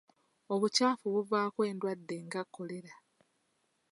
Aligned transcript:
Obukyafu 0.53 1.05
buvaako 1.13 1.59
endwadde 1.69 2.15
nga 2.25 2.41
kkolera. 2.45 2.93